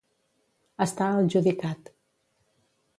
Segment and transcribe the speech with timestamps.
[0.87, 1.95] Estar al judicat.